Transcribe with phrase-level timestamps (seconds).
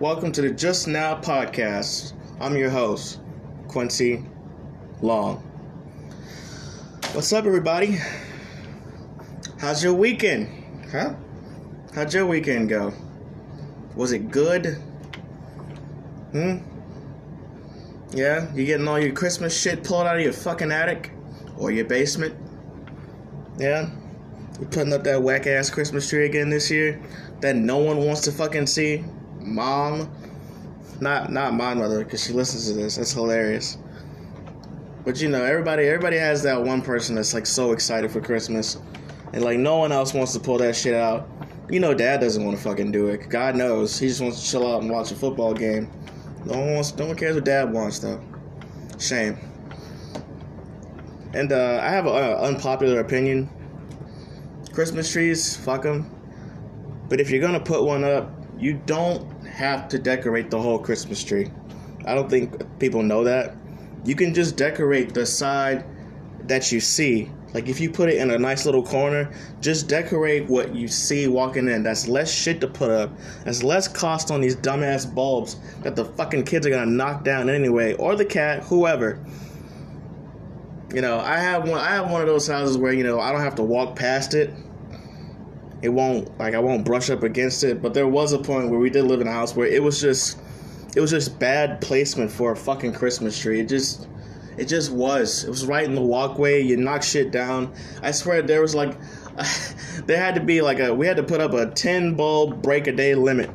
[0.00, 2.12] Welcome to the Just Now podcast.
[2.40, 3.18] I'm your host,
[3.66, 4.24] Quincy
[5.02, 5.38] Long.
[7.14, 7.98] What's up, everybody?
[9.58, 10.86] How's your weekend?
[10.92, 11.16] Huh?
[11.96, 12.92] How'd your weekend go?
[13.96, 14.66] Was it good?
[16.30, 16.58] Hmm?
[18.12, 18.54] Yeah?
[18.54, 21.10] You getting all your Christmas shit pulled out of your fucking attic?
[21.56, 22.36] Or your basement?
[23.58, 23.90] Yeah?
[24.60, 27.02] You putting up that whack ass Christmas tree again this year
[27.40, 29.04] that no one wants to fucking see?
[29.54, 30.10] Mom?
[31.00, 32.96] Not not my mother, because she listens to this.
[32.96, 33.78] That's hilarious.
[35.04, 38.78] But you know, everybody everybody has that one person that's like so excited for Christmas.
[39.32, 41.28] And like no one else wants to pull that shit out.
[41.70, 43.28] You know dad doesn't want to fucking do it.
[43.28, 43.98] God knows.
[43.98, 45.90] He just wants to chill out and watch a football game.
[46.44, 48.20] No one wants no one cares what dad wants though.
[48.98, 49.38] Shame.
[51.34, 53.48] And uh, I have an unpopular opinion.
[54.72, 56.10] Christmas trees, fuck them.
[57.08, 59.26] But if you're gonna put one up, you don't
[59.58, 61.50] have to decorate the whole Christmas tree.
[62.06, 63.56] I don't think people know that.
[64.04, 65.84] You can just decorate the side
[66.44, 67.32] that you see.
[67.54, 71.26] Like if you put it in a nice little corner, just decorate what you see
[71.26, 71.82] walking in.
[71.82, 73.10] That's less shit to put up.
[73.44, 77.50] That's less cost on these dumbass bulbs that the fucking kids are gonna knock down
[77.50, 79.18] anyway, or the cat, whoever.
[80.94, 81.80] You know, I have one.
[81.80, 84.34] I have one of those houses where you know I don't have to walk past
[84.34, 84.54] it.
[85.80, 87.80] It won't like I won't brush up against it.
[87.80, 90.00] But there was a point where we did live in a house where it was
[90.00, 90.38] just,
[90.96, 93.60] it was just bad placement for a fucking Christmas tree.
[93.60, 94.08] It just,
[94.56, 95.44] it just was.
[95.44, 96.62] It was right in the walkway.
[96.62, 97.72] You knock shit down.
[98.02, 98.96] I swear there was like,
[100.06, 100.92] there had to be like a.
[100.92, 103.50] We had to put up a ten bulb break a day limit.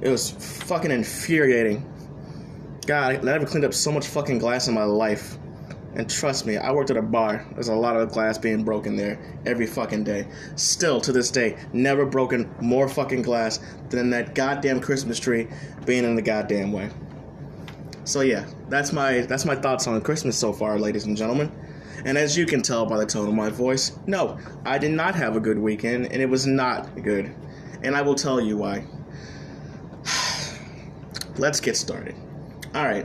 [0.00, 1.84] It was fucking infuriating.
[2.86, 5.38] God, I never cleaned up so much fucking glass in my life.
[5.98, 7.44] And trust me, I worked at a bar.
[7.54, 10.28] There's a lot of glass being broken there every fucking day.
[10.54, 13.58] Still to this day, never broken more fucking glass
[13.90, 15.48] than that goddamn Christmas tree
[15.86, 16.90] being in the goddamn way.
[18.04, 21.50] So yeah, that's my that's my thoughts on Christmas so far, ladies and gentlemen.
[22.04, 25.16] And as you can tell by the tone of my voice, no, I did not
[25.16, 27.34] have a good weekend, and it was not good.
[27.82, 28.84] And I will tell you why.
[31.38, 32.14] Let's get started.
[32.72, 33.04] All right,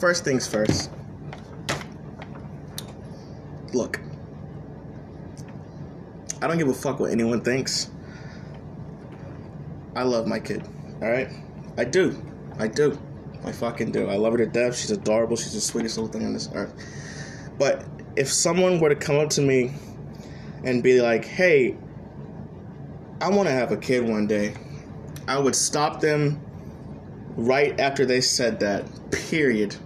[0.00, 0.90] first things first.
[3.72, 4.00] Look,
[6.40, 7.90] I don't give a fuck what anyone thinks.
[9.94, 10.66] I love my kid,
[11.02, 11.30] alright?
[11.76, 12.20] I do.
[12.58, 12.98] I do.
[13.44, 14.08] I fucking do.
[14.08, 14.76] I love her to death.
[14.76, 15.36] She's adorable.
[15.36, 16.72] She's the sweetest little thing on this earth.
[17.58, 17.84] But
[18.16, 19.72] if someone were to come up to me
[20.64, 21.76] and be like, hey,
[23.20, 24.54] I want to have a kid one day,
[25.26, 26.40] I would stop them
[27.36, 28.84] right after they said that.
[29.10, 29.76] Period.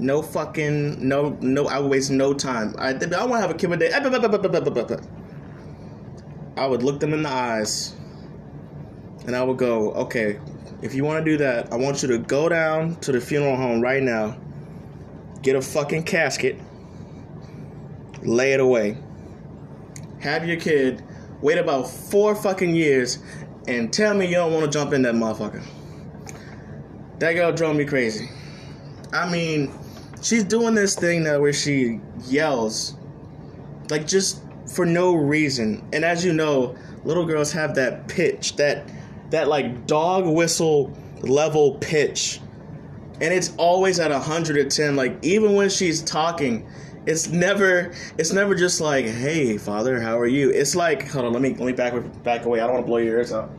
[0.00, 1.66] No fucking no no.
[1.66, 2.74] I would waste no time.
[2.78, 5.00] I I want to have a kid one eh, day.
[6.56, 7.94] I would look them in the eyes,
[9.26, 10.40] and I would go, okay,
[10.80, 13.56] if you want to do that, I want you to go down to the funeral
[13.56, 14.38] home right now,
[15.42, 16.58] get a fucking casket,
[18.22, 18.96] lay it away,
[20.20, 21.04] have your kid
[21.42, 23.18] wait about four fucking years,
[23.68, 25.62] and tell me you don't want to jump in that motherfucker.
[27.18, 28.30] That girl drove me crazy.
[29.12, 29.70] I mean,
[30.22, 32.94] she's doing this thing now where she yells,
[33.88, 35.86] like just for no reason.
[35.92, 38.88] And as you know, little girls have that pitch, that
[39.30, 42.40] that like dog whistle level pitch,
[43.20, 44.96] and it's always at 110.
[44.96, 46.68] Like even when she's talking,
[47.06, 51.32] it's never it's never just like, "Hey, father, how are you?" It's like, hold on,
[51.32, 52.60] let me let me back back away.
[52.60, 53.50] I don't want to blow your ears out.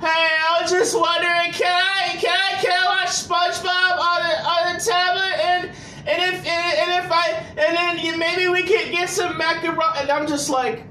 [0.00, 4.55] Hey, I was just wondering, can I can I can I watch SpongeBob on the
[9.06, 10.84] get some macaroni and I'm just like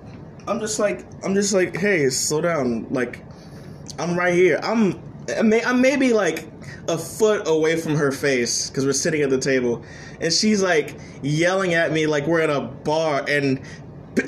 [0.48, 3.24] I'm just like I'm just like hey slow down like
[4.00, 5.02] I'm right here I'm
[5.38, 6.48] I'm maybe like
[6.88, 9.84] a foot away from her face because we're sitting at the table
[10.22, 13.62] and she's like yelling at me like we're at a bar and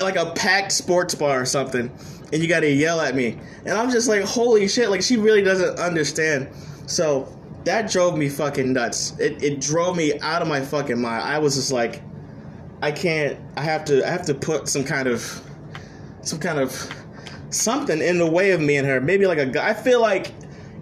[0.00, 1.90] like a packed sports bar or something
[2.32, 3.38] and you gotta yell at me.
[3.64, 6.48] And I'm just like, holy shit, like she really doesn't understand.
[6.86, 7.34] So
[7.64, 9.18] that drove me fucking nuts.
[9.18, 11.22] It, it drove me out of my fucking mind.
[11.22, 12.02] I was just like,
[12.80, 13.38] I can't.
[13.56, 14.06] I have to.
[14.06, 15.42] I have to put some kind of,
[16.22, 16.92] some kind of,
[17.50, 19.00] something in the way of me and her.
[19.00, 19.64] Maybe like a.
[19.64, 20.32] I feel like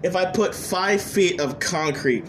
[0.03, 2.25] if I put five feet of concrete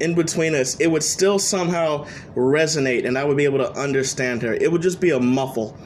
[0.00, 4.42] in between us, it would still somehow resonate, and I would be able to understand
[4.42, 4.54] her.
[4.54, 5.76] It would just be a muffle.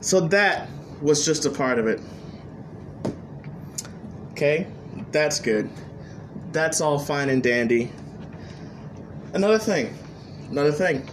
[0.00, 0.68] So that
[1.00, 2.00] was just a part of it.
[4.32, 4.66] Okay,
[5.12, 5.70] that's good.
[6.50, 7.92] That's all fine and dandy.
[9.32, 9.96] Another thing,
[10.50, 11.08] another thing.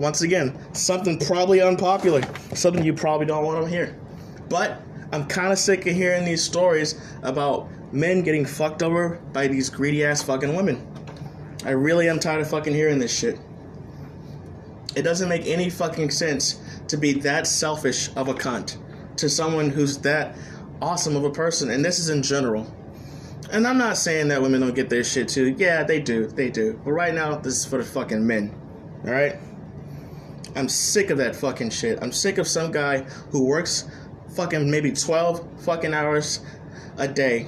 [0.00, 2.22] Once again, something probably unpopular,
[2.54, 3.94] something you probably don't want to hear.
[4.48, 4.80] But
[5.12, 9.68] I'm kind of sick of hearing these stories about men getting fucked over by these
[9.68, 10.86] greedy ass fucking women.
[11.66, 13.38] I really am tired of fucking hearing this shit.
[14.96, 16.58] It doesn't make any fucking sense
[16.88, 18.78] to be that selfish of a cunt
[19.18, 20.34] to someone who's that
[20.80, 21.70] awesome of a person.
[21.70, 22.74] And this is in general.
[23.52, 25.54] And I'm not saying that women don't get their shit too.
[25.58, 26.26] Yeah, they do.
[26.26, 26.80] They do.
[26.86, 28.54] But right now, this is for the fucking men.
[29.04, 29.36] Alright?
[30.56, 31.98] I'm sick of that fucking shit.
[32.02, 33.88] I'm sick of some guy who works
[34.34, 36.40] fucking maybe 12 fucking hours
[36.98, 37.46] a day,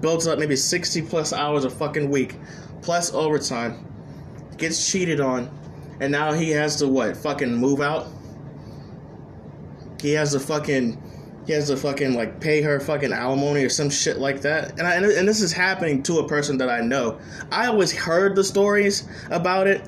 [0.00, 2.36] builds up maybe 60 plus hours a fucking week,
[2.82, 3.86] plus overtime,
[4.56, 5.50] gets cheated on,
[6.00, 7.16] and now he has to what?
[7.16, 8.08] Fucking move out?
[10.00, 11.02] He has to fucking
[11.46, 14.78] he has to fucking like pay her fucking alimony or some shit like that.
[14.78, 17.18] And I, and this is happening to a person that I know.
[17.50, 19.82] I always heard the stories about it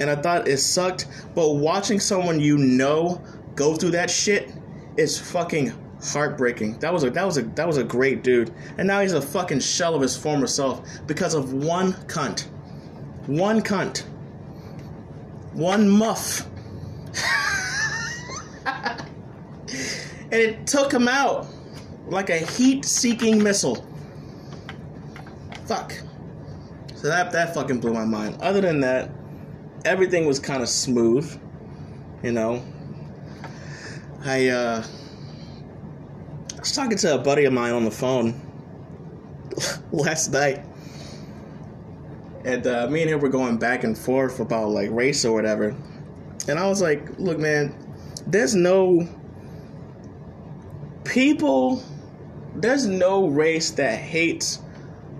[0.00, 3.22] and I thought it sucked, but watching someone you know
[3.54, 4.52] go through that shit
[4.96, 6.78] is fucking heartbreaking.
[6.78, 8.52] That was a that was a that was a great dude.
[8.78, 12.46] And now he's a fucking shell of his former self because of one cunt.
[13.26, 14.04] One cunt.
[15.52, 16.46] One muff.
[18.66, 19.04] and
[20.32, 21.46] it took him out
[22.06, 23.86] like a heat-seeking missile.
[25.66, 25.92] Fuck.
[26.94, 28.38] So that that fucking blew my mind.
[28.40, 29.10] Other than that,
[29.84, 31.40] everything was kind of smooth.
[32.22, 32.62] You know,
[34.24, 34.84] I uh,
[36.54, 38.38] I was talking to a buddy of mine on the phone
[39.92, 40.64] last night,
[42.44, 45.74] and uh, me and him were going back and forth about like race or whatever.
[46.48, 47.74] And I was like, "Look, man,
[48.26, 49.08] there's no
[51.04, 51.82] people.
[52.54, 54.58] There's no race that hates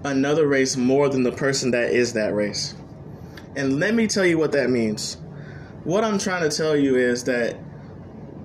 [0.05, 2.75] another race more than the person that is that race."
[3.57, 5.17] And let me tell you what that means.
[5.85, 7.57] What I'm trying to tell you is that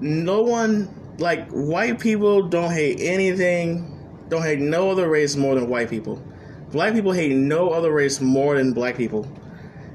[0.02, 3.92] no one, like, white people don't hate anything,
[4.30, 6.24] don't hate no other race more than white people.
[6.72, 9.28] Black people hate no other race more than black people.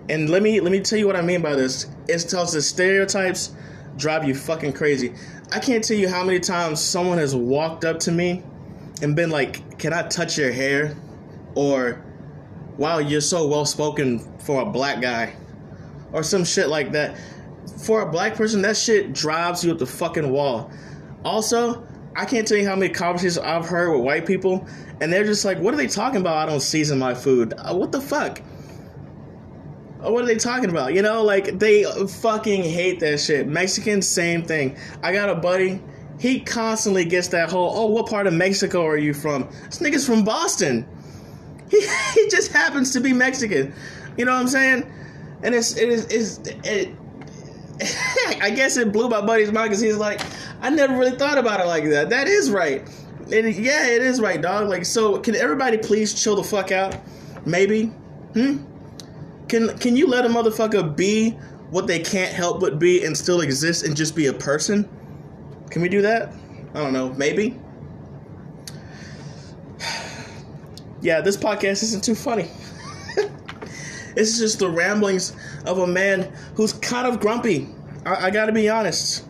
[0.08, 1.86] And let me let me tell you what I mean by this.
[2.08, 3.52] It tells the stereotypes
[3.96, 5.14] drive you fucking crazy.
[5.52, 8.42] I can't tell you how many times someone has walked up to me
[9.02, 10.96] and been like, "Can I touch your hair?"
[11.54, 12.00] or
[12.80, 15.34] wow, you're so well spoken for a black guy,
[16.12, 17.14] or some shit like that.
[17.84, 20.72] For a black person, that shit drives you up the fucking wall.
[21.22, 21.86] Also,
[22.16, 24.66] I can't tell you how many conversations I've heard with white people,
[25.00, 26.36] and they're just like, "What are they talking about?
[26.36, 27.52] I don't season my food.
[27.52, 28.40] Uh, what the fuck?
[30.02, 30.94] Uh, what are they talking about?
[30.94, 33.46] You know, like they fucking hate that shit.
[33.46, 34.78] Mexicans, same thing.
[35.02, 35.82] I got a buddy.
[36.18, 40.06] He constantly gets that whole, "Oh, what part of Mexico are you from?" This nigga's
[40.06, 40.86] from Boston.
[41.80, 41.80] He,
[42.14, 43.72] he just happens to be Mexican.
[44.16, 44.92] You know what I'm saying?
[45.42, 46.94] And it's it is is it.
[48.42, 50.20] I guess it blew my buddy's mind because he's like,
[50.60, 52.10] I never really thought about it like that.
[52.10, 52.82] That is right.
[53.32, 54.68] And yeah, it is right, dog.
[54.68, 56.96] Like, so can everybody please chill the fuck out?
[57.46, 57.86] Maybe.
[58.34, 58.58] Hmm.
[59.48, 61.30] Can Can you let a motherfucker be
[61.70, 64.88] what they can't help but be and still exist and just be a person?
[65.70, 66.32] Can we do that?
[66.74, 67.10] I don't know.
[67.14, 67.58] Maybe.
[71.00, 72.48] Yeah, this podcast isn't too funny.
[74.16, 75.34] it's just the ramblings
[75.66, 77.68] of a man who's kind of grumpy.
[78.04, 79.24] I, I gotta be honest.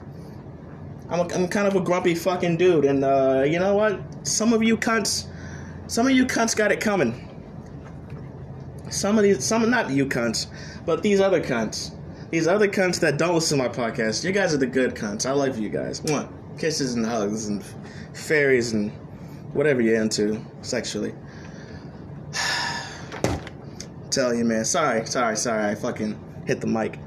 [1.08, 4.00] I'm, a, I'm kind of a grumpy fucking dude, and uh, you know what?
[4.26, 5.26] Some of you cunts,
[5.86, 7.26] some of you cunts got it coming.
[8.90, 10.46] Some of these, some not you cunts,
[10.84, 11.92] but these other cunts,
[12.30, 14.24] these other cunts that don't listen to my podcast.
[14.24, 15.26] You guys are the good cunts.
[15.26, 16.02] I love you guys.
[16.02, 17.64] One kisses and hugs and
[18.12, 18.92] fairies and
[19.52, 21.14] whatever you're into sexually.
[24.10, 24.64] Tell you, man.
[24.64, 25.70] Sorry, sorry, sorry.
[25.70, 26.98] I fucking hit the mic.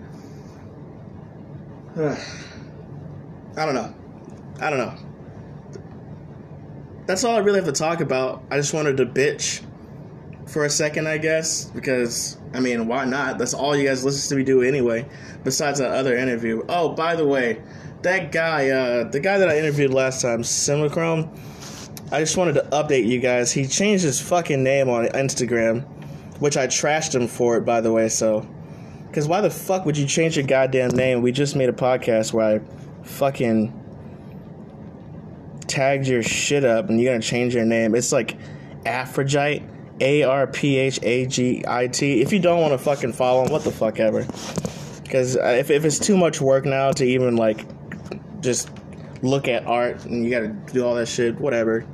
[1.97, 3.93] I don't know.
[4.59, 4.95] I don't know.
[7.05, 8.43] That's all I really have to talk about.
[8.49, 9.61] I just wanted to bitch
[10.47, 13.37] for a second, I guess, because I mean, why not?
[13.37, 15.05] That's all you guys listen to me do anyway.
[15.43, 16.63] Besides that other interview.
[16.69, 17.61] Oh, by the way,
[18.03, 21.29] that guy, uh, the guy that I interviewed last time, Simichrome.
[22.11, 23.51] I just wanted to update you guys.
[23.51, 25.85] He changed his fucking name on Instagram,
[26.39, 28.09] which I trashed him for it, by the way.
[28.09, 28.47] So,
[29.07, 31.21] because why the fuck would you change your goddamn name?
[31.21, 33.81] We just made a podcast where I fucking
[35.67, 37.95] tagged your shit up, and you're gonna change your name.
[37.95, 38.37] It's like
[38.85, 39.63] Arphagite,
[40.01, 42.21] A R P H A G I T.
[42.21, 44.25] If you don't want to fucking follow him, what the fuck ever.
[45.03, 47.65] Because uh, if if it's too much work now to even like
[48.41, 48.69] just
[49.21, 51.85] look at art and you gotta do all that shit, whatever.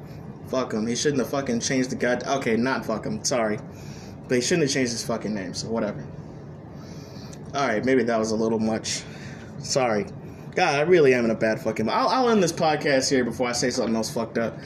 [0.48, 0.88] Fuck him.
[0.88, 2.26] He shouldn't have fucking changed the god.
[2.26, 3.24] Okay, not fuck him.
[3.24, 3.60] Sorry,
[4.36, 5.54] he shouldn't have changed his fucking name.
[5.54, 6.04] So whatever.
[7.54, 9.04] All right, maybe that was a little much.
[9.60, 10.06] Sorry.
[10.56, 11.90] God, I really am in a bad fucking.
[11.90, 14.58] I'll, I'll end this podcast here before I say something else fucked up.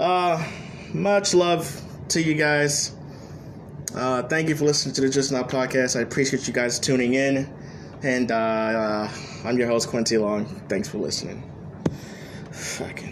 [0.00, 0.44] Uh,
[0.92, 2.94] much love to you guys.
[3.94, 5.96] Uh, thank you for listening to the Just Now podcast.
[5.96, 7.48] I appreciate you guys tuning in.
[8.02, 9.12] And uh, uh,
[9.44, 10.44] I'm your host, Quincy Long.
[10.68, 11.42] Thanks for listening.
[12.50, 13.06] Fucking.